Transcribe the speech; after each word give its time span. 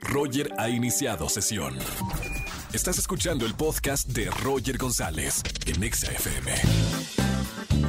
Roger 0.00 0.52
ha 0.58 0.68
iniciado 0.68 1.28
sesión. 1.28 1.74
Estás 2.72 2.98
escuchando 2.98 3.46
el 3.46 3.54
podcast 3.54 4.08
de 4.08 4.30
Roger 4.42 4.78
González 4.78 5.42
en 5.66 5.82
Exa 5.82 6.12
FM. 6.12 6.52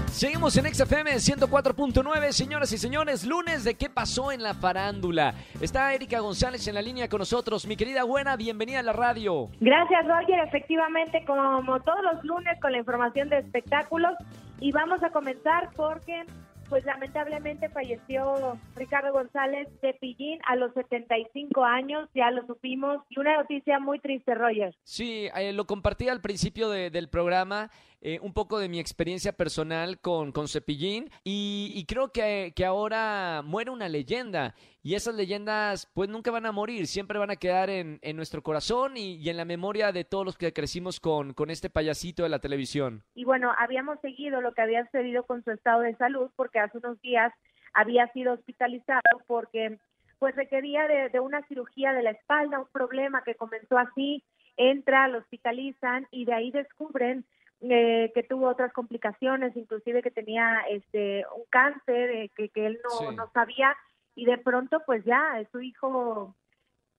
Seguimos 0.07 0.57
en 0.57 0.73
XFM 0.73 1.11
104.9, 1.13 2.31
señoras 2.31 2.71
y 2.73 2.77
señores, 2.77 3.25
lunes 3.25 3.63
de 3.63 3.75
qué 3.75 3.89
pasó 3.89 4.31
en 4.31 4.43
la 4.43 4.53
farándula. 4.53 5.35
Está 5.61 5.93
Erika 5.93 6.19
González 6.19 6.67
en 6.67 6.75
la 6.75 6.81
línea 6.81 7.07
con 7.07 7.19
nosotros. 7.19 7.65
Mi 7.65 7.77
querida 7.77 8.03
buena, 8.03 8.35
bienvenida 8.35 8.79
a 8.79 8.83
la 8.83 8.93
radio. 8.93 9.49
Gracias, 9.59 10.05
Roger. 10.05 10.39
Efectivamente, 10.47 11.23
como 11.25 11.79
todos 11.81 12.03
los 12.03 12.23
lunes, 12.23 12.59
con 12.61 12.71
la 12.73 12.79
información 12.79 13.29
de 13.29 13.39
espectáculos. 13.39 14.11
Y 14.59 14.71
vamos 14.71 15.01
a 15.01 15.09
comenzar 15.11 15.69
porque 15.75 16.25
pues 16.71 16.85
lamentablemente 16.85 17.67
falleció 17.67 18.57
Ricardo 18.77 19.11
González 19.11 19.67
de 19.81 19.93
Pillín 19.95 20.39
a 20.47 20.55
los 20.55 20.73
75 20.73 21.65
años, 21.65 22.07
ya 22.15 22.31
lo 22.31 22.47
supimos, 22.47 23.03
y 23.09 23.19
una 23.19 23.35
noticia 23.35 23.77
muy 23.79 23.99
triste, 23.99 24.33
Roger. 24.35 24.73
Sí, 24.83 25.27
eh, 25.35 25.51
lo 25.51 25.65
compartí 25.65 26.07
al 26.07 26.21
principio 26.21 26.69
del 26.69 27.09
programa, 27.09 27.69
eh, 28.01 28.19
un 28.21 28.33
poco 28.33 28.59
de 28.59 28.67
mi 28.67 28.79
experiencia 28.79 29.31
personal 29.31 29.99
con, 29.99 30.31
con 30.31 30.47
Cepillín, 30.47 31.09
y, 31.23 31.85
creo 31.87 32.11
que, 32.11 32.53
que, 32.55 32.65
ahora 32.65 33.41
muere 33.43 33.71
una 33.71 33.89
leyenda, 33.89 34.55
y 34.83 34.95
esas 34.95 35.15
leyendas 35.15 35.89
pues 35.93 36.09
nunca 36.09 36.31
van 36.31 36.45
a 36.45 36.51
morir, 36.51 36.87
siempre 36.87 37.19
van 37.19 37.31
a 37.31 37.35
quedar 37.35 37.69
en, 37.69 37.99
en 38.01 38.15
nuestro 38.15 38.41
corazón 38.41 38.97
y, 38.97 39.15
y, 39.15 39.29
en 39.29 39.37
la 39.37 39.45
memoria 39.45 39.91
de 39.91 40.03
todos 40.03 40.25
los 40.25 40.37
que 40.37 40.53
crecimos 40.53 40.99
con, 40.99 41.33
con 41.33 41.49
este 41.49 41.69
payasito 41.69 42.23
de 42.23 42.29
la 42.29 42.39
televisión. 42.39 43.03
Y 43.13 43.23
bueno, 43.23 43.53
habíamos 43.57 43.99
seguido 44.01 44.41
lo 44.41 44.53
que 44.53 44.61
había 44.61 44.85
sucedido 44.85 45.23
con 45.23 45.43
su 45.43 45.51
estado 45.51 45.81
de 45.81 45.95
salud, 45.95 46.31
porque 46.35 46.59
hace 46.59 46.77
unos 46.79 46.99
días 47.01 47.33
había 47.73 48.07
sido 48.13 48.33
hospitalizado 48.33 49.01
porque 49.27 49.77
pues 50.19 50.35
requería 50.35 50.87
de, 50.87 51.19
una 51.19 51.41
cirugía 51.47 51.93
de 51.93 52.03
la 52.03 52.11
espalda, 52.11 52.59
un 52.59 52.67
problema 52.71 53.23
que 53.23 53.33
comenzó 53.33 53.79
así, 53.79 54.23
entra, 54.55 55.07
lo 55.07 55.17
hospitalizan 55.17 56.07
y 56.11 56.25
de 56.25 56.33
ahí 56.33 56.51
descubren 56.51 57.25
eh, 57.69 58.11
que 58.13 58.23
tuvo 58.23 58.47
otras 58.47 58.73
complicaciones, 58.73 59.55
inclusive 59.55 60.01
que 60.01 60.11
tenía 60.11 60.61
este 60.69 61.25
un 61.35 61.43
cáncer 61.49 62.09
eh, 62.09 62.31
que, 62.35 62.49
que 62.49 62.65
él 62.65 62.79
no, 62.83 63.11
no 63.11 63.29
sabía 63.33 63.75
y 64.15 64.25
de 64.25 64.37
pronto 64.37 64.81
pues 64.85 65.03
ya 65.05 65.33
su 65.51 65.61
hijo 65.61 66.35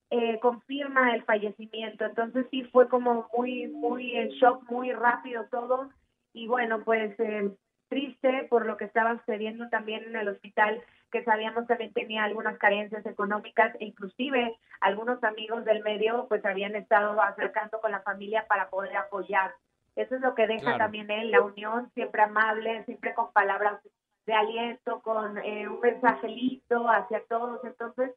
eh, 0.09 0.39
confirma 0.39 1.15
el 1.15 1.23
fallecimiento, 1.23 2.05
entonces 2.05 2.45
sí 2.51 2.63
fue 2.65 2.87
como 2.87 3.27
muy 3.35 3.67
muy 3.67 4.15
en 4.15 4.29
shock, 4.29 4.63
muy 4.69 4.91
rápido 4.91 5.45
todo 5.51 5.89
y 6.33 6.47
bueno 6.47 6.83
pues 6.83 7.19
eh, 7.19 7.51
triste 7.89 8.47
por 8.49 8.65
lo 8.65 8.77
que 8.77 8.85
estaba 8.85 9.17
sucediendo 9.19 9.69
también 9.69 10.03
en 10.03 10.15
el 10.15 10.29
hospital, 10.29 10.81
que 11.11 11.23
sabíamos 11.23 11.67
también 11.67 11.93
tenía 11.93 12.23
algunas 12.23 12.57
carencias 12.57 13.05
económicas 13.05 13.75
e 13.79 13.85
inclusive 13.85 14.55
algunos 14.81 15.23
amigos 15.23 15.65
del 15.65 15.83
medio 15.83 16.27
pues 16.29 16.45
habían 16.45 16.75
estado 16.75 17.21
acercando 17.21 17.79
con 17.81 17.91
la 17.91 18.01
familia 18.01 18.45
para 18.47 18.69
poder 18.69 18.95
apoyar. 18.95 19.53
Eso 19.95 20.15
es 20.15 20.21
lo 20.21 20.33
que 20.33 20.47
deja 20.47 20.77
también 20.77 21.11
él, 21.11 21.31
la 21.31 21.41
unión, 21.41 21.91
siempre 21.93 22.23
amable, 22.23 22.83
siempre 22.85 23.13
con 23.13 23.31
palabras 23.31 23.79
de 24.25 24.33
aliento, 24.33 25.01
con 25.01 25.37
eh, 25.37 25.67
un 25.67 25.79
mensaje 25.79 26.27
listo 26.27 26.87
hacia 26.89 27.23
todos. 27.27 27.63
Entonces, 27.63 28.11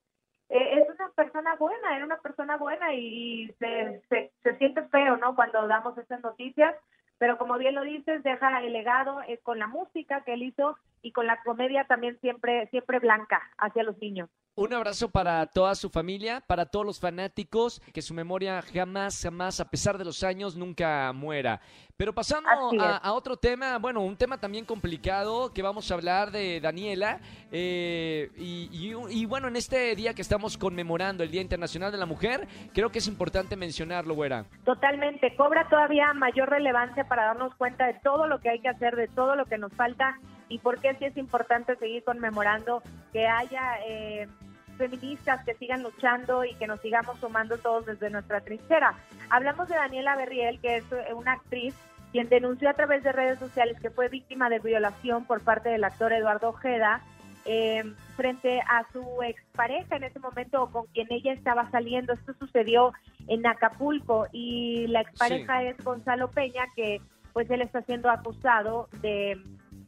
eh, 0.48 0.80
es 0.80 0.88
una 0.88 1.10
persona 1.10 1.56
buena, 1.56 1.96
era 1.96 2.04
una 2.04 2.18
persona 2.18 2.56
buena 2.56 2.94
y, 2.94 3.48
se, 3.58 4.02
se, 4.08 4.32
se 4.42 4.56
siente 4.56 4.82
feo, 4.88 5.16
¿no? 5.16 5.34
Cuando 5.34 5.66
damos 5.66 5.98
estas 5.98 6.22
noticias, 6.22 6.74
pero 7.18 7.38
como 7.38 7.58
bien 7.58 7.74
lo 7.74 7.82
dices, 7.82 8.22
deja 8.22 8.60
el 8.60 8.72
legado 8.72 9.22
eh, 9.22 9.38
con 9.42 9.58
la 9.58 9.66
música 9.66 10.22
que 10.22 10.34
él 10.34 10.42
hizo 10.42 10.78
y 11.02 11.12
con 11.12 11.26
la 11.26 11.42
comedia 11.42 11.84
también 11.84 12.18
siempre, 12.20 12.68
siempre 12.68 12.98
blanca 12.98 13.42
hacia 13.58 13.82
los 13.82 13.98
niños. 13.98 14.30
Un 14.58 14.72
abrazo 14.72 15.10
para 15.10 15.44
toda 15.44 15.74
su 15.74 15.90
familia, 15.90 16.42
para 16.46 16.64
todos 16.64 16.86
los 16.86 16.98
fanáticos, 16.98 17.82
que 17.92 18.00
su 18.00 18.14
memoria 18.14 18.62
jamás, 18.62 19.22
jamás, 19.22 19.60
a 19.60 19.68
pesar 19.68 19.98
de 19.98 20.04
los 20.06 20.24
años, 20.24 20.56
nunca 20.56 21.12
muera. 21.12 21.60
Pero 21.98 22.14
pasando 22.14 22.48
a, 22.80 23.12
otro 23.12 23.36
tema, 23.36 23.76
bueno, 23.76 24.00
un 24.00 24.16
tema 24.16 24.38
también 24.40 24.64
complicado 24.64 25.52
que 25.52 25.60
vamos 25.60 25.90
a 25.90 25.94
hablar 25.94 26.30
de 26.30 26.58
Daniela. 26.62 27.20
Eh, 27.52 28.30
y, 28.38 29.26
bueno, 29.26 29.48
en 29.48 29.56
este 29.56 29.94
día 29.94 30.14
que 30.14 30.22
estamos 30.22 30.56
conmemorando 30.56 31.22
el 31.22 31.30
Día 31.30 31.42
Internacional 31.42 31.92
de 31.92 31.98
la 31.98 32.06
Mujer, 32.06 32.48
creo 32.72 32.90
que 32.90 33.00
es 33.00 33.08
importante 33.08 33.56
mencionarlo, 33.56 34.14
güera. 34.14 34.46
Totalmente, 34.64 35.36
cobra 35.36 35.68
todavía 35.68 36.14
mayor 36.14 36.48
relevancia 36.48 37.06
para 37.06 37.26
darnos 37.26 37.54
cuenta 37.56 37.88
de 37.88 38.00
todo 38.02 38.26
lo 38.26 38.40
que 38.40 38.48
hay 38.48 38.60
que 38.60 38.70
hacer, 38.70 38.96
de 38.96 39.08
todo 39.08 39.36
lo 39.36 39.44
que 39.44 39.58
nos 39.58 39.74
falta 39.74 40.18
y 40.48 40.60
por 40.60 40.80
qué 40.80 40.94
sí 40.98 41.04
es 41.04 41.16
importante 41.18 41.76
seguir 41.76 42.04
conmemorando 42.04 42.82
que 43.12 43.26
haya 43.26 43.80
eh, 43.86 44.28
feministas 44.76 45.44
que 45.44 45.54
sigan 45.54 45.82
luchando 45.82 46.44
y 46.44 46.54
que 46.54 46.66
nos 46.66 46.80
sigamos 46.80 47.18
sumando 47.18 47.58
todos 47.58 47.86
desde 47.86 48.10
nuestra 48.10 48.40
trinchera. 48.40 48.94
Hablamos 49.30 49.68
de 49.68 49.76
Daniela 49.76 50.16
Berriel, 50.16 50.60
que 50.60 50.76
es 50.76 50.84
eh, 50.92 51.12
una 51.14 51.32
actriz 51.32 51.74
quien 52.12 52.28
denunció 52.28 52.70
a 52.70 52.74
través 52.74 53.02
de 53.02 53.12
redes 53.12 53.38
sociales 53.38 53.78
que 53.80 53.90
fue 53.90 54.08
víctima 54.08 54.48
de 54.48 54.60
violación 54.60 55.24
por 55.24 55.42
parte 55.42 55.68
del 55.68 55.84
actor 55.84 56.12
Eduardo 56.12 56.50
Ojeda 56.50 57.02
eh, 57.44 57.84
frente 58.16 58.60
a 58.60 58.84
su 58.92 59.22
expareja 59.22 59.96
en 59.96 60.04
ese 60.04 60.18
momento 60.18 60.70
con 60.72 60.86
quien 60.86 61.06
ella 61.10 61.32
estaba 61.32 61.70
saliendo. 61.70 62.12
Esto 62.12 62.34
sucedió 62.38 62.92
en 63.28 63.46
Acapulco 63.46 64.26
y 64.32 64.86
la 64.88 65.00
expareja 65.00 65.62
es 65.64 65.76
Gonzalo 65.84 66.30
Peña, 66.30 66.64
que 66.74 67.00
pues 67.32 67.50
él 67.50 67.60
está 67.60 67.82
siendo 67.82 68.08
acusado 68.08 68.88
de 69.02 69.38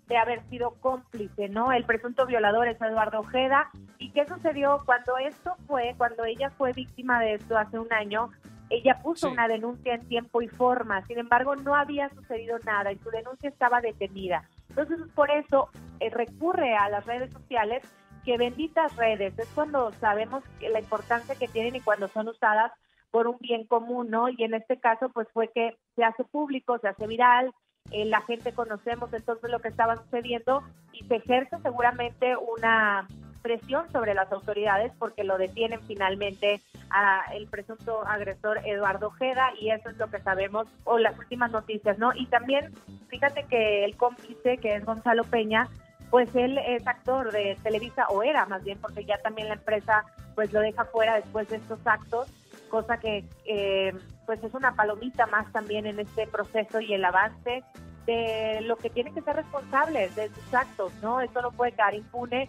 de 0.09 0.17
haber 0.17 0.43
sido 0.49 0.71
cómplice, 0.81 1.49
¿no? 1.49 1.73
El 1.73 1.85
presunto 1.85 2.27
violador 2.27 2.67
es 2.69 2.81
Eduardo 2.81 3.21
Ojeda. 3.21 3.71
¿Y 3.99 4.11
qué 4.11 4.27
sucedió 4.27 4.81
cuando 4.87 5.19
esto 5.19 5.57
fue, 5.67 5.95
cuando 5.97 6.25
ella 6.25 6.51
fue 6.51 6.73
víctima 6.73 7.21
de 7.21 7.35
esto 7.35 7.59
hace 7.59 7.79
un 7.79 7.93
año? 7.93 8.31
Ella 8.71 9.01
puso 9.03 9.31
una 9.31 9.49
denuncia 9.49 9.95
en 9.95 10.07
tiempo 10.07 10.43
y 10.43 10.49
forma, 10.49 11.05
sin 11.07 11.19
embargo 11.19 11.57
no 11.57 11.75
había 11.75 12.09
sucedido 12.11 12.59
nada 12.61 12.93
y 12.93 12.99
su 12.99 13.11
denuncia 13.11 13.49
estaba 13.49 13.81
detenida. 13.81 14.49
Entonces 14.69 14.99
por 15.15 15.31
eso 15.31 15.71
eh, 16.01 16.11
recurre 16.11 16.77
a 16.77 16.89
las 16.91 17.07
redes 17.07 17.33
sociales, 17.33 17.83
que 18.25 18.37
benditas 18.37 18.95
redes, 18.97 19.37
es 19.39 19.49
cuando 19.55 19.91
sabemos 19.93 20.45
la 20.61 20.79
importancia 20.79 21.35
que 21.35 21.49
tienen 21.49 21.77
y 21.77 21.81
cuando 21.81 22.09
son 22.09 22.29
usadas 22.29 22.73
por 23.11 23.27
un 23.27 23.39
bien 23.41 23.67
común, 23.67 24.11
¿no? 24.11 24.29
Y 24.29 24.37
en 24.45 24.55
este 24.55 24.79
caso 24.79 25.09
pues 25.09 25.27
fue 25.33 25.51
que 25.53 25.77
se 25.97 26.05
hace 26.05 26.25
público, 26.25 26.79
se 26.79 26.89
hace 26.89 27.07
viral, 27.07 27.53
eh, 27.91 28.05
la 28.05 28.21
gente 28.21 28.53
conocemos 28.53 29.13
entonces 29.15 29.51
lo 29.51 29.61
que 29.61 29.69
estaba 29.69 29.97
sucediendo 29.97 30.63
y 30.93 31.05
se 31.05 31.17
ejerce 31.17 31.57
seguramente 31.63 32.37
una 32.37 33.09
presión 33.43 33.91
sobre 33.93 34.15
las 34.15 34.31
autoridades 34.33 34.93
porque 34.99 35.25
lo 35.25 35.39
detienen 35.39 35.81
finalmente 35.87 36.61
a 36.91 37.23
el 37.35 37.47
presunto 37.47 38.07
agresor 38.07 38.61
Eduardo 38.65 39.09
Ojeda 39.09 39.51
y 39.61 39.71
eso 39.71 39.91
es 39.91 39.97
lo 39.99 40.09
que 40.09 40.21
sabemos 40.21 40.67
o 40.85 40.99
las 40.99 41.19
últimas 41.19 41.51
noticias, 41.51 41.99
¿no? 41.99 42.13
Y 42.15 42.27
también 42.27 42.73
fíjate 43.09 43.45
que 43.45 43.85
el 43.85 43.97
cómplice 43.97 44.59
que 44.59 44.75
es 44.75 44.85
Gonzalo 44.85 45.25
Peña, 45.25 45.69
pues 46.11 46.35
él 46.35 46.59
es 46.59 46.87
actor 46.87 47.33
de 47.33 47.57
Televisa 47.63 48.07
o 48.09 48.23
era 48.23 48.47
más 48.47 48.65
bien 48.65 48.79
porque 48.81 49.05
ya 49.05 49.19
también 49.19 49.49
la 49.49 49.55
empresa 49.55 50.05
pues 50.35 50.53
lo 50.53 50.61
deja 50.61 50.85
fuera 50.85 51.17
después 51.17 51.49
de 51.49 51.57
estos 51.57 51.85
actos, 51.85 52.29
cosa 52.71 52.99
que 52.99 53.25
eh, 53.45 53.93
pues 54.25 54.43
es 54.45 54.55
una 54.55 54.75
palomita 54.75 55.27
más 55.27 55.51
también 55.53 55.87
en 55.87 55.99
este 56.01 56.27
proceso 56.27 56.81
y 56.81 56.95
el 56.95 57.05
avance 57.05 57.65
de 58.07 58.63
lo 58.63 58.77
que 58.77 58.89
tienen 58.89 59.15
que 59.15 59.21
ser 59.21 59.37
responsables 59.37 60.17
de 60.17 60.29
sus 60.29 60.55
actos, 60.55 60.93
¿no? 61.03 61.21
Esto 61.21 61.43
no 61.43 61.51
puede 61.51 61.73
quedar 61.73 61.95
impune 61.95 62.49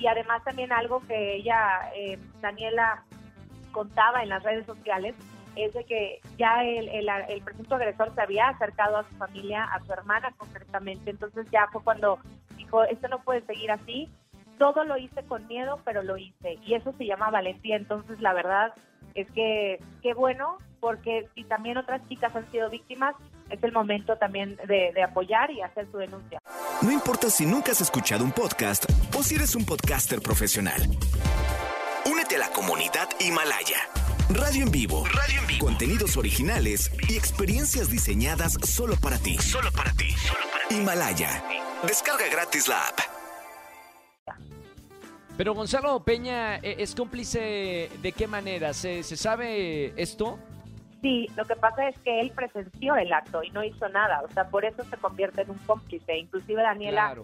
y 0.00 0.06
además 0.06 0.42
también 0.42 0.72
algo 0.72 1.00
que 1.06 1.36
ella, 1.36 1.92
eh, 1.94 2.18
Daniela, 2.40 3.04
contaba 3.70 4.22
en 4.22 4.30
las 4.30 4.42
redes 4.42 4.66
sociales 4.66 5.14
es 5.56 5.72
de 5.74 5.84
que 5.84 6.20
ya 6.38 6.64
el, 6.64 6.88
el, 6.88 7.42
presunto 7.42 7.74
agresor 7.74 8.14
se 8.14 8.20
había 8.20 8.48
acercado 8.48 8.98
a 8.98 9.08
su 9.08 9.14
familia, 9.16 9.64
a 9.64 9.84
su 9.84 9.92
hermana 9.92 10.32
concretamente, 10.36 11.10
entonces 11.10 11.46
ya 11.50 11.66
fue 11.72 11.82
cuando 11.82 12.18
dijo, 12.56 12.84
esto 12.84 13.08
no 13.08 13.20
puede 13.22 13.42
seguir 13.42 13.70
así, 13.70 14.08
todo 14.58 14.84
lo 14.84 14.96
hice 14.96 15.22
con 15.24 15.46
miedo, 15.48 15.80
pero 15.84 16.02
lo 16.02 16.16
hice, 16.16 16.58
y 16.64 16.74
eso 16.74 16.92
se 16.96 17.06
llama 17.06 17.30
valentía, 17.30 17.76
entonces 17.76 18.20
la 18.20 18.32
verdad 18.32 18.72
es 19.14 19.30
que 19.32 19.78
qué 20.02 20.14
bueno, 20.14 20.58
porque 20.78 21.28
si 21.34 21.44
también 21.44 21.76
otras 21.76 22.06
chicas 22.08 22.34
han 22.34 22.50
sido 22.50 22.70
víctimas, 22.70 23.14
es 23.50 23.62
el 23.64 23.72
momento 23.72 24.16
también 24.16 24.56
de, 24.68 24.92
de, 24.94 25.02
apoyar 25.02 25.50
y 25.50 25.60
hacer 25.60 25.90
su 25.90 25.98
denuncia. 25.98 26.38
No 26.82 26.92
importa 26.92 27.28
si 27.28 27.44
nunca 27.44 27.72
has 27.72 27.80
escuchado 27.80 28.24
un 28.24 28.30
podcast 28.30 28.84
o 29.20 29.22
si 29.22 29.34
eres 29.34 29.54
un 29.54 29.66
podcaster 29.66 30.22
profesional. 30.22 30.80
Únete 32.10 32.36
a 32.36 32.38
la 32.38 32.48
comunidad 32.48 33.06
Himalaya. 33.20 33.76
Radio 34.30 34.64
en 34.64 34.70
vivo. 34.70 35.04
Radio 35.04 35.40
en 35.42 35.46
vivo. 35.46 35.66
Contenidos 35.66 36.16
originales 36.16 36.90
y 37.06 37.18
experiencias 37.18 37.90
diseñadas 37.90 38.54
solo 38.64 38.94
para 38.96 39.18
ti. 39.18 39.36
Solo 39.36 39.70
para 39.72 39.92
ti. 39.92 40.10
Solo 40.12 40.40
para 40.50 40.68
ti. 40.68 40.74
Himalaya. 40.74 41.44
Descarga 41.86 42.28
gratis 42.32 42.66
la 42.66 42.80
app. 42.86 42.98
Pero 45.36 45.52
Gonzalo 45.52 46.02
Peña 46.02 46.56
eh, 46.56 46.76
es 46.78 46.94
cómplice 46.94 47.90
de 48.00 48.12
qué 48.12 48.26
manera? 48.26 48.72
¿Se, 48.72 49.02
¿Se, 49.02 49.18
sabe 49.18 49.92
esto? 50.00 50.38
Sí, 51.02 51.26
lo 51.36 51.44
que 51.44 51.56
pasa 51.56 51.88
es 51.88 51.98
que 51.98 52.20
él 52.20 52.32
presenció 52.34 52.96
el 52.96 53.12
acto 53.12 53.42
y 53.42 53.50
no 53.50 53.62
hizo 53.64 53.86
nada, 53.90 54.22
o 54.22 54.32
sea, 54.32 54.48
por 54.48 54.64
eso 54.64 54.82
se 54.84 54.96
convierte 54.96 55.42
en 55.42 55.50
un 55.50 55.58
cómplice. 55.58 56.16
Inclusive 56.16 56.62
Daniela 56.62 57.16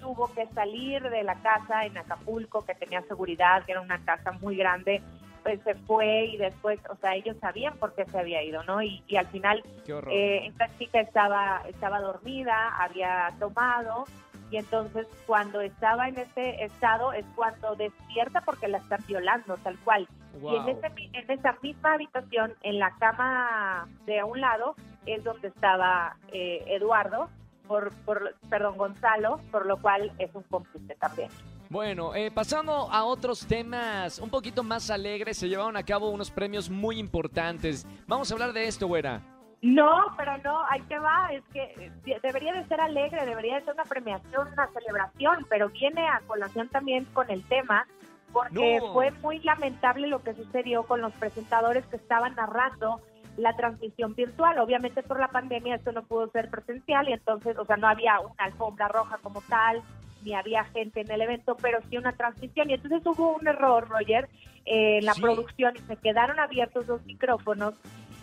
tuvo 0.00 0.32
que 0.32 0.46
salir 0.48 1.02
de 1.02 1.22
la 1.22 1.36
casa 1.36 1.84
en 1.84 1.96
Acapulco, 1.96 2.64
que 2.64 2.74
tenía 2.74 3.02
seguridad, 3.02 3.64
que 3.64 3.72
era 3.72 3.80
una 3.80 4.04
casa 4.04 4.32
muy 4.32 4.56
grande, 4.56 5.02
pues, 5.42 5.60
se 5.62 5.74
fue 5.74 6.26
y 6.26 6.36
después, 6.36 6.78
o 6.88 6.96
sea, 6.96 7.14
ellos 7.14 7.36
sabían 7.40 7.76
por 7.76 7.94
qué 7.94 8.04
se 8.06 8.18
había 8.18 8.42
ido, 8.42 8.62
¿no? 8.64 8.82
Y, 8.82 9.02
al 9.16 9.26
final 9.28 9.62
eh, 9.86 10.46
esta 10.46 10.68
chica 10.78 11.00
estaba, 11.00 11.62
estaba 11.68 12.00
dormida, 12.00 12.76
había 12.78 13.32
tomado 13.38 14.04
y 14.50 14.56
entonces 14.56 15.06
cuando 15.26 15.60
estaba 15.60 16.08
en 16.08 16.18
ese 16.18 16.64
estado 16.64 17.12
es 17.12 17.24
cuando 17.36 17.76
despierta 17.76 18.40
porque 18.40 18.68
la 18.68 18.78
están 18.78 19.00
violando, 19.06 19.56
tal 19.58 19.78
cual. 19.78 20.08
Y 20.42 20.56
en, 20.56 20.68
ese, 20.68 20.86
en 21.12 21.30
esa 21.30 21.56
misma 21.62 21.94
habitación, 21.94 22.54
en 22.62 22.78
la 22.78 22.90
cama 22.98 23.88
de 24.06 24.22
un 24.24 24.40
lado, 24.40 24.74
es 25.06 25.22
donde 25.24 25.48
estaba 25.48 26.16
eh, 26.32 26.64
Eduardo, 26.66 27.28
por, 27.70 27.92
por, 28.04 28.34
perdón, 28.48 28.76
Gonzalo, 28.76 29.40
por 29.52 29.64
lo 29.64 29.80
cual 29.80 30.12
es 30.18 30.34
un 30.34 30.42
cómplice 30.42 30.96
también. 30.96 31.30
Bueno, 31.68 32.16
eh, 32.16 32.32
pasando 32.32 32.72
a 32.90 33.04
otros 33.04 33.46
temas 33.46 34.18
un 34.18 34.28
poquito 34.28 34.64
más 34.64 34.90
alegres, 34.90 35.38
se 35.38 35.48
llevaron 35.48 35.76
a 35.76 35.84
cabo 35.84 36.10
unos 36.10 36.32
premios 36.32 36.68
muy 36.68 36.98
importantes. 36.98 37.86
Vamos 38.08 38.28
a 38.28 38.34
hablar 38.34 38.52
de 38.52 38.64
esto, 38.66 38.88
güera. 38.88 39.22
No, 39.62 39.88
pero 40.16 40.36
no, 40.38 40.64
ahí 40.68 40.80
te 40.88 40.98
va, 40.98 41.28
es 41.30 41.44
que 41.52 41.92
eh, 42.06 42.20
debería 42.20 42.54
de 42.54 42.64
ser 42.64 42.80
alegre, 42.80 43.24
debería 43.24 43.54
de 43.54 43.64
ser 43.64 43.74
una 43.74 43.84
premiación, 43.84 44.48
una 44.52 44.66
celebración, 44.72 45.46
pero 45.48 45.68
viene 45.68 46.08
a 46.08 46.22
colación 46.26 46.68
también 46.70 47.04
con 47.12 47.30
el 47.30 47.44
tema, 47.44 47.86
porque 48.32 48.80
fue 48.92 49.12
muy 49.22 49.38
lamentable 49.40 50.08
lo 50.08 50.24
que 50.24 50.34
sucedió 50.34 50.82
con 50.82 51.00
los 51.00 51.12
presentadores 51.12 51.86
que 51.86 51.96
estaban 51.96 52.34
narrando 52.34 53.00
la 53.36 53.56
transmisión 53.56 54.14
virtual. 54.14 54.58
Obviamente 54.58 55.02
por 55.02 55.20
la 55.20 55.28
pandemia 55.28 55.76
esto 55.76 55.92
no 55.92 56.02
pudo 56.02 56.30
ser 56.30 56.50
presencial 56.50 57.08
y 57.08 57.12
entonces, 57.12 57.56
o 57.58 57.64
sea, 57.64 57.76
no 57.76 57.88
había 57.88 58.20
una 58.20 58.44
alfombra 58.44 58.88
roja 58.88 59.18
como 59.18 59.40
tal, 59.42 59.82
ni 60.22 60.34
había 60.34 60.64
gente 60.64 61.00
en 61.00 61.10
el 61.10 61.22
evento, 61.22 61.56
pero 61.60 61.78
sí 61.88 61.96
una 61.96 62.12
transmisión. 62.12 62.70
Y 62.70 62.74
entonces 62.74 63.02
hubo 63.06 63.36
un 63.36 63.46
error, 63.46 63.88
Roger, 63.88 64.28
en 64.64 65.04
la 65.04 65.14
producción 65.14 65.74
y 65.76 65.80
se 65.80 65.96
quedaron 65.96 66.38
abiertos 66.38 66.86
los 66.86 67.04
micrófonos 67.04 67.74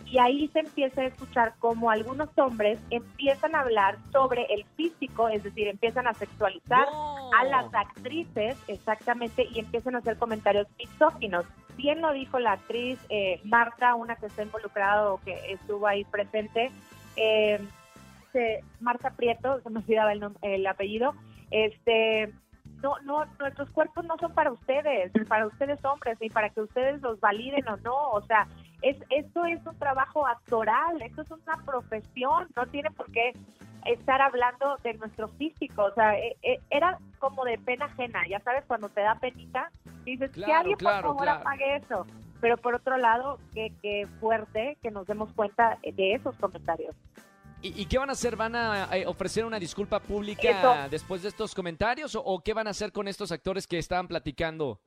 y 0.10 0.20
ahí 0.20 0.48
se 0.54 0.60
empieza 0.60 1.02
a 1.02 1.06
escuchar 1.06 1.54
como 1.60 1.92
algunos 1.92 2.30
hombres 2.38 2.80
empiezan 2.90 3.56
a 3.56 3.62
hablar 3.62 3.98
sobre 4.12 4.46
el 4.54 4.66
físico, 4.78 5.28
es 5.28 5.44
decir, 5.44 5.68
empiezan 5.68 6.08
a 6.08 6.14
sexualizar 6.14 6.88
a 7.38 7.44
las 7.44 7.74
actrices, 7.74 8.58
exactamente, 8.68 9.48
y 9.52 9.60
empiezan 9.60 9.96
a 9.96 9.98
hacer 10.00 10.18
comentarios 10.18 10.68
misóginos. 10.78 11.46
Bien 11.78 12.02
lo 12.02 12.12
dijo 12.12 12.40
la 12.40 12.54
actriz 12.54 13.00
eh, 13.10 13.40
Marta, 13.44 13.96
una 13.96 14.16
que 14.16 14.26
está 14.26 14.44
involucrada 14.44 15.14
o 15.14 15.22
que 15.22 15.54
estuvo 15.54 15.88
ahí 15.88 16.04
presente, 16.06 16.72
eh, 17.16 17.60
Marta 18.80 19.12
Prieto, 19.12 19.62
se 19.62 19.70
me 19.70 19.80
olvidaba 19.80 20.12
el, 20.12 20.24
el 20.42 20.68
apellido, 20.68 21.16
este 21.50 22.34
no, 22.82 23.00
no, 23.04 23.26
nuestros 23.40 23.70
cuerpos 23.72 24.06
no 24.06 24.18
son 24.20 24.34
para 24.34 24.52
ustedes, 24.52 25.12
para 25.28 25.48
ustedes 25.48 25.84
hombres, 25.84 26.18
ni 26.22 26.30
para 26.30 26.50
que 26.50 26.62
ustedes 26.62 27.02
los 27.02 27.20
validen 27.20 27.68
o 27.68 27.78
no, 27.78 28.12
o 28.12 28.22
sea, 28.24 28.48
es, 28.82 28.98
esto 29.10 29.46
es 29.46 29.66
un 29.66 29.78
trabajo 29.80 30.28
actoral, 30.28 31.02
esto 31.02 31.24
es 31.24 31.32
una 31.32 31.58
profesión, 31.66 32.48
no 32.56 32.66
tiene 32.68 32.92
por 32.92 33.12
qué 33.12 33.34
estar 33.86 34.22
hablando 34.22 34.78
de 34.84 34.94
nuestro 34.96 35.28
físico, 35.30 35.86
o 35.86 35.94
sea, 35.94 36.18
e, 36.20 36.36
e, 36.44 36.60
era 36.70 37.00
como 37.20 37.46
de 37.46 37.58
pena 37.58 37.86
ajena, 37.86 38.28
ya 38.28 38.40
sabes, 38.42 38.64
cuando 38.68 38.90
te 38.90 39.02
da 39.02 39.16
penita, 39.16 39.72
dices, 40.12 40.32
que 40.32 40.46
alguien 40.46 40.78
por 40.78 41.02
favor 41.02 41.30
apague 41.30 41.78
eso, 41.78 42.06
pero 42.42 42.58
por 42.58 42.76
otro 42.76 42.98
lado, 42.98 43.40
qué, 43.54 43.72
qué 43.82 44.08
fuerte 44.20 44.78
que 44.82 44.92
nos 44.92 45.08
demos 45.08 45.32
cuenta 45.34 45.78
de 45.84 46.14
esos 46.14 46.36
comentarios. 46.38 46.96
¿Y, 47.62 47.86
qué 47.88 47.98
van 47.98 48.10
a 48.10 48.14
hacer? 48.14 48.36
¿Van 48.36 48.56
a 48.56 48.88
ofrecer 49.08 49.44
una 49.44 49.60
disculpa 49.60 50.00
pública 50.00 50.88
después 50.90 51.24
de 51.24 51.30
estos 51.30 51.56
comentarios 51.56 52.16
o, 52.16 52.42
qué 52.44 52.54
van 52.54 52.68
a 52.68 52.70
hacer 52.70 52.92
con 52.92 53.08
estos 53.08 53.32
actores 53.32 53.66
que 53.66 53.80
estaban 53.80 54.08
platicando? 54.08 54.80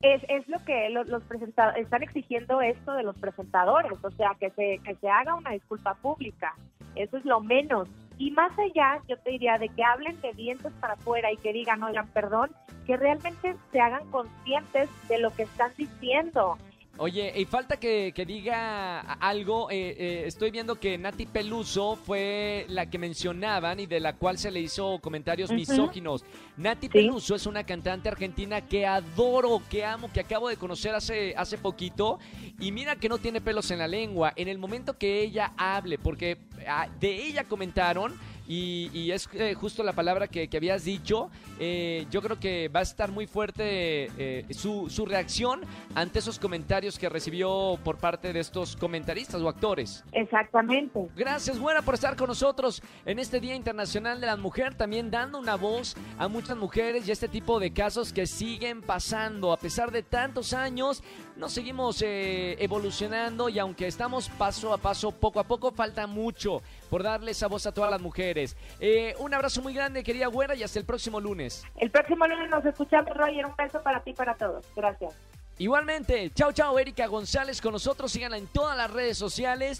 Es, 0.00 0.22
es 0.28 0.48
lo 0.48 0.62
que 0.64 0.88
los, 0.90 1.06
los 1.06 1.22
presentadores 1.24 1.84
están 1.84 2.02
exigiendo 2.02 2.60
esto 2.62 2.94
de 2.94 3.02
los 3.02 3.16
presentadores, 3.18 3.92
o 4.02 4.10
sea, 4.12 4.36
que 4.40 4.50
se, 4.50 4.80
que 4.84 4.94
se 4.96 5.08
haga 5.08 5.34
una 5.34 5.50
disculpa 5.50 5.94
pública. 5.94 6.54
Eso 6.94 7.18
es 7.18 7.24
lo 7.24 7.40
menos. 7.40 7.88
Y 8.18 8.30
más 8.30 8.52
allá, 8.58 9.00
yo 9.08 9.16
te 9.18 9.30
diría, 9.30 9.58
de 9.58 9.68
que 9.68 9.82
hablen 9.82 10.20
de 10.20 10.32
dientes 10.32 10.72
para 10.80 10.94
afuera 10.94 11.32
y 11.32 11.36
que 11.36 11.52
digan, 11.52 11.82
oigan, 11.82 12.08
perdón, 12.08 12.50
que 12.86 12.96
realmente 12.96 13.56
se 13.72 13.80
hagan 13.80 14.08
conscientes 14.10 14.88
de 15.08 15.18
lo 15.18 15.30
que 15.34 15.42
están 15.44 15.72
diciendo. 15.76 16.56
Oye, 16.96 17.32
y 17.36 17.44
falta 17.44 17.76
que, 17.76 18.12
diga 18.24 19.00
algo. 19.00 19.68
Eh, 19.68 19.96
eh, 19.98 20.22
estoy 20.26 20.52
viendo 20.52 20.76
que 20.76 20.96
Nati 20.96 21.26
Peluso 21.26 21.96
fue 21.96 22.66
la 22.68 22.86
que 22.86 22.98
mencionaban 22.98 23.80
y 23.80 23.86
de 23.86 23.98
la 23.98 24.14
cual 24.14 24.38
se 24.38 24.52
le 24.52 24.60
hizo 24.60 25.00
comentarios 25.00 25.50
misóginos. 25.50 26.24
Nati 26.56 26.88
Peluso 26.88 27.34
es 27.34 27.46
una 27.46 27.64
cantante 27.64 28.08
argentina 28.08 28.60
que 28.60 28.86
adoro, 28.86 29.60
que 29.68 29.84
amo, 29.84 30.08
que 30.12 30.20
acabo 30.20 30.48
de 30.48 30.56
conocer 30.56 30.94
hace, 30.94 31.34
hace 31.36 31.58
poquito. 31.58 32.20
Y 32.60 32.70
mira 32.70 32.94
que 32.94 33.08
no 33.08 33.18
tiene 33.18 33.40
pelos 33.40 33.72
en 33.72 33.80
la 33.80 33.88
lengua. 33.88 34.32
En 34.36 34.46
el 34.46 34.58
momento 34.58 34.96
que 34.96 35.20
ella 35.20 35.52
hable, 35.56 35.98
porque 35.98 36.38
ah, 36.68 36.88
de 37.00 37.26
ella 37.26 37.42
comentaron 37.42 38.14
y, 38.46 39.10
es 39.10 39.28
eh, 39.32 39.54
justo 39.54 39.82
la 39.82 39.92
palabra 39.92 40.28
que, 40.28 40.48
habías 40.54 40.84
dicho. 40.84 41.30
Eh, 41.58 42.06
yo 42.10 42.20
creo 42.20 42.38
que 42.38 42.68
va 42.68 42.80
a 42.80 42.82
estar 42.82 43.10
muy 43.10 43.26
fuerte 43.26 44.10
eh, 44.18 44.46
su, 44.50 44.90
su, 44.90 45.06
reacción 45.06 45.62
ante 45.94 46.18
esos 46.18 46.38
comentarios 46.38 46.98
que 46.98 47.08
recibió 47.08 47.78
por 47.82 47.98
parte 47.98 48.32
de 48.32 48.40
estos 48.40 48.76
comentaristas 48.76 49.40
o 49.40 49.48
actores. 49.48 50.04
Exactamente. 50.12 51.08
Gracias, 51.16 51.58
buena, 51.58 51.82
por 51.82 51.94
estar 51.94 52.16
con 52.16 52.28
nosotros 52.28 52.82
en 53.06 53.18
este 53.18 53.40
Día 53.40 53.54
Internacional 53.54 54.20
de 54.20 54.26
la 54.26 54.36
Mujer, 54.36 54.74
también 54.74 55.10
dando 55.10 55.38
una 55.38 55.56
voz 55.56 55.94
a 56.18 56.28
muchas 56.28 56.56
mujeres 56.56 57.08
y 57.08 57.12
este 57.12 57.28
tipo 57.28 57.60
de 57.60 57.72
casos 57.72 58.12
que 58.12 58.26
siguen 58.26 58.82
pasando. 58.82 59.52
A 59.52 59.56
pesar 59.56 59.90
de 59.90 60.02
tantos 60.02 60.52
años, 60.52 61.02
nos 61.36 61.52
seguimos 61.52 62.02
evolucionando 62.02 63.48
y 63.48 63.58
aunque 63.58 63.86
estamos 63.86 64.28
paso 64.28 64.72
a 64.72 64.78
paso, 64.78 65.12
poco 65.12 65.40
a 65.40 65.44
poco, 65.44 65.72
falta 65.72 66.06
mucho 66.06 66.62
por 66.94 67.02
darle 67.02 67.32
esa 67.32 67.48
voz 67.48 67.66
a 67.66 67.72
todas 67.72 67.90
las 67.90 68.00
mujeres. 68.00 68.56
Eh, 68.78 69.16
un 69.18 69.34
abrazo 69.34 69.60
muy 69.60 69.74
grande, 69.74 70.04
querida 70.04 70.28
Güera, 70.28 70.54
y 70.54 70.62
hasta 70.62 70.78
el 70.78 70.84
próximo 70.84 71.18
lunes. 71.18 71.64
El 71.74 71.90
próximo 71.90 72.24
lunes 72.24 72.48
nos 72.48 72.64
escuchamos, 72.64 73.12
Roger. 73.16 73.46
Un 73.46 73.56
beso 73.56 73.82
para 73.82 74.00
ti 74.04 74.10
y 74.10 74.14
para 74.14 74.36
todos. 74.36 74.64
Gracias. 74.76 75.12
Igualmente, 75.58 76.30
chao, 76.36 76.52
chao, 76.52 76.78
Erika 76.78 77.08
González 77.08 77.60
con 77.60 77.72
nosotros. 77.72 78.12
Síganla 78.12 78.38
en 78.38 78.46
todas 78.46 78.76
las 78.76 78.92
redes 78.92 79.18
sociales. 79.18 79.78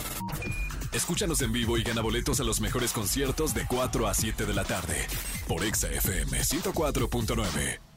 Escúchanos 0.92 1.40
en 1.42 1.52
vivo 1.52 1.78
y 1.78 1.84
gana 1.84 2.02
boletos 2.02 2.40
a 2.40 2.42
los 2.42 2.60
mejores 2.60 2.92
conciertos 2.92 3.54
de 3.54 3.64
4 3.64 4.08
a 4.08 4.12
7 4.12 4.44
de 4.44 4.52
la 4.52 4.64
tarde 4.64 5.06
por 5.46 5.62
Exa 5.62 5.92
FM 5.92 6.36
104.9. 6.36 7.93